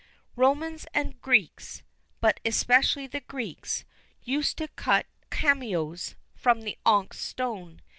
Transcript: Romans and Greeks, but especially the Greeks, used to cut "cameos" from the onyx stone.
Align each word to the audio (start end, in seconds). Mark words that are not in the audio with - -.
Romans 0.35 0.87
and 0.95 1.21
Greeks, 1.21 1.83
but 2.21 2.39
especially 2.43 3.05
the 3.05 3.19
Greeks, 3.19 3.85
used 4.23 4.57
to 4.57 4.67
cut 4.69 5.05
"cameos" 5.29 6.15
from 6.33 6.61
the 6.63 6.75
onyx 6.87 7.19
stone. 7.19 7.83